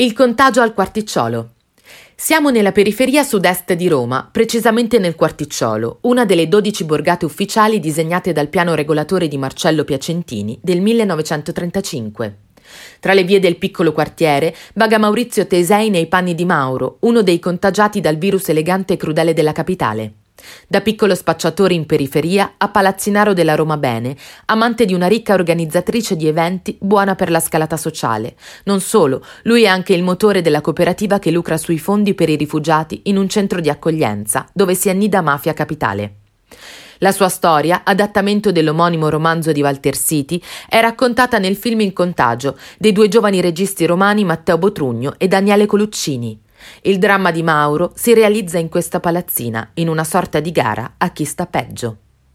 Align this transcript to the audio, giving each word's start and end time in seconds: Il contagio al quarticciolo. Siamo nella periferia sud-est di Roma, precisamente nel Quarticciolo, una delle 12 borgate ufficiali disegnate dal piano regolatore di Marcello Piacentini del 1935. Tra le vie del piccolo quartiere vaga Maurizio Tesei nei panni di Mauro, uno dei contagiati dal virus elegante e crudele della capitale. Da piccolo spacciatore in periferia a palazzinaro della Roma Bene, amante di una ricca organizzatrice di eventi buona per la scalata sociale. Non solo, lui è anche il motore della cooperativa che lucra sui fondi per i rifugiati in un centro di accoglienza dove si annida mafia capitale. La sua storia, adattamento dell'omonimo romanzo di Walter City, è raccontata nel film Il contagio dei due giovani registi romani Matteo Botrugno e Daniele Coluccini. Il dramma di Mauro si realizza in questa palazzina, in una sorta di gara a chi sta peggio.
Il 0.00 0.14
contagio 0.14 0.62
al 0.62 0.72
quarticciolo. 0.72 1.50
Siamo 2.16 2.48
nella 2.48 2.72
periferia 2.72 3.22
sud-est 3.22 3.74
di 3.74 3.86
Roma, 3.86 4.26
precisamente 4.32 4.98
nel 4.98 5.14
Quarticciolo, 5.14 5.98
una 6.04 6.24
delle 6.24 6.48
12 6.48 6.84
borgate 6.84 7.26
ufficiali 7.26 7.78
disegnate 7.80 8.32
dal 8.32 8.48
piano 8.48 8.74
regolatore 8.74 9.28
di 9.28 9.36
Marcello 9.36 9.84
Piacentini 9.84 10.58
del 10.62 10.80
1935. 10.80 12.36
Tra 12.98 13.12
le 13.12 13.24
vie 13.24 13.40
del 13.40 13.58
piccolo 13.58 13.92
quartiere 13.92 14.56
vaga 14.72 14.96
Maurizio 14.96 15.46
Tesei 15.46 15.90
nei 15.90 16.06
panni 16.06 16.34
di 16.34 16.46
Mauro, 16.46 16.96
uno 17.00 17.20
dei 17.20 17.38
contagiati 17.38 18.00
dal 18.00 18.16
virus 18.16 18.48
elegante 18.48 18.94
e 18.94 18.96
crudele 18.96 19.34
della 19.34 19.52
capitale. 19.52 20.19
Da 20.66 20.80
piccolo 20.80 21.14
spacciatore 21.14 21.74
in 21.74 21.86
periferia 21.86 22.54
a 22.56 22.68
palazzinaro 22.68 23.32
della 23.32 23.54
Roma 23.54 23.76
Bene, 23.76 24.16
amante 24.46 24.84
di 24.84 24.94
una 24.94 25.06
ricca 25.06 25.34
organizzatrice 25.34 26.16
di 26.16 26.26
eventi 26.26 26.76
buona 26.80 27.14
per 27.14 27.30
la 27.30 27.40
scalata 27.40 27.76
sociale. 27.76 28.36
Non 28.64 28.80
solo, 28.80 29.24
lui 29.42 29.62
è 29.62 29.66
anche 29.66 29.94
il 29.94 30.02
motore 30.02 30.42
della 30.42 30.60
cooperativa 30.60 31.18
che 31.18 31.30
lucra 31.30 31.56
sui 31.56 31.78
fondi 31.78 32.14
per 32.14 32.28
i 32.28 32.36
rifugiati 32.36 33.02
in 33.04 33.16
un 33.16 33.28
centro 33.28 33.60
di 33.60 33.70
accoglienza 33.70 34.48
dove 34.52 34.74
si 34.74 34.88
annida 34.88 35.20
mafia 35.20 35.52
capitale. 35.52 36.14
La 37.02 37.12
sua 37.12 37.30
storia, 37.30 37.80
adattamento 37.82 38.52
dell'omonimo 38.52 39.08
romanzo 39.08 39.52
di 39.52 39.62
Walter 39.62 39.96
City, 39.96 40.40
è 40.68 40.80
raccontata 40.80 41.38
nel 41.38 41.56
film 41.56 41.80
Il 41.80 41.94
contagio 41.94 42.58
dei 42.78 42.92
due 42.92 43.08
giovani 43.08 43.40
registi 43.40 43.86
romani 43.86 44.22
Matteo 44.22 44.58
Botrugno 44.58 45.14
e 45.16 45.26
Daniele 45.26 45.64
Coluccini. 45.64 46.38
Il 46.82 46.98
dramma 46.98 47.30
di 47.30 47.42
Mauro 47.42 47.92
si 47.94 48.14
realizza 48.14 48.58
in 48.58 48.68
questa 48.68 49.00
palazzina, 49.00 49.70
in 49.74 49.88
una 49.88 50.04
sorta 50.04 50.40
di 50.40 50.50
gara 50.50 50.94
a 50.98 51.10
chi 51.10 51.24
sta 51.24 51.46
peggio. 51.46 51.96